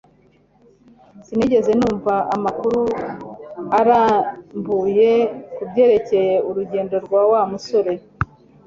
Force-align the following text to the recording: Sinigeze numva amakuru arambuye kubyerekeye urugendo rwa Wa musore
Sinigeze 1.25 1.71
numva 1.79 2.13
amakuru 2.35 2.81
arambuye 3.79 5.09
kubyerekeye 5.55 6.35
urugendo 6.49 6.95
rwa 7.05 7.21
Wa 7.31 7.41
musore 7.51 7.93